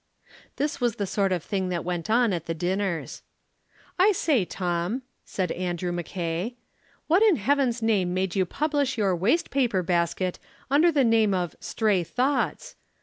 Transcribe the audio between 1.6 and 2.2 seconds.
that went